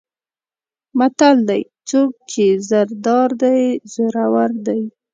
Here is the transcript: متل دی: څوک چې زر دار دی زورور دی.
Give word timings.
متل 0.97 1.37
دی: 1.49 1.61
څوک 1.89 2.11
چې 2.31 2.45
زر 2.69 2.87
دار 3.05 3.29
دی 3.41 3.61
زورور 3.93 4.51
دی. 4.65 4.81